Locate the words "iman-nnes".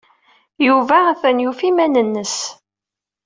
1.69-2.37